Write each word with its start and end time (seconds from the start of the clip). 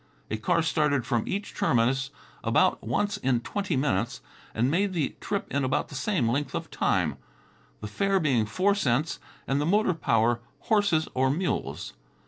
A 0.31 0.37
car 0.37 0.63
started 0.63 1.05
from 1.05 1.27
each 1.27 1.53
terminus 1.53 2.09
about 2.43 2.81
once 2.81 3.17
in 3.17 3.39
twenty 3.41 3.77
minutes 3.77 4.19
and 4.55 4.71
made 4.71 4.93
the 4.93 5.15
trip 5.21 5.45
in 5.51 5.63
about 5.63 5.89
the 5.89 5.93
same 5.93 6.27
length 6.27 6.55
of 6.55 6.71
time, 6.71 7.17
the 7.81 7.87
fare 7.87 8.19
being 8.19 8.47
four 8.47 8.73
cents 8.73 9.19
and 9.47 9.61
the 9.61 9.65
motor 9.67 9.93
power 9.93 10.39
horses 10.61 11.07
or 11.13 11.29
mules. 11.29 11.93